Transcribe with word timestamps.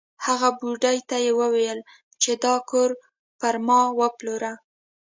هغې 0.25 0.49
بوډۍ 0.57 0.97
ته 1.09 1.15
یې 1.25 1.31
وویل 1.39 1.79
چې 2.21 2.31
دا 2.43 2.55
کور 2.69 2.89
پر 3.39 3.53
ما 3.67 3.79
وپلوره. 3.99 4.51